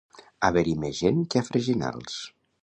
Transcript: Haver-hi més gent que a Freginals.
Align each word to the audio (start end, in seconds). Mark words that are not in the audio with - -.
Haver-hi 0.47 0.73
més 0.83 1.01
gent 1.01 1.21
que 1.35 1.43
a 1.43 1.47
Freginals. 1.51 2.19